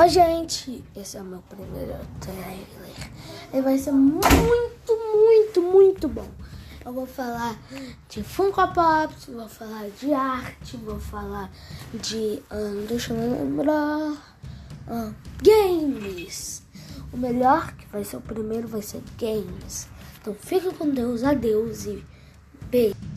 [0.00, 0.82] Oi, gente!
[0.96, 3.10] Esse é o meu primeiro trailer.
[3.52, 4.26] Ele vai ser muito,
[5.14, 6.26] muito, muito bom.
[6.86, 7.54] Eu vou falar
[8.08, 11.52] de Funko Pops, vou falar de arte, vou falar
[11.92, 12.42] de.
[12.50, 14.34] Hum, deixa eu lembrar.
[14.88, 16.62] Hum, games!
[17.12, 19.86] O melhor, que vai ser o primeiro, vai ser games.
[20.18, 22.02] Então fica com Deus, adeus e
[22.70, 23.09] beijo.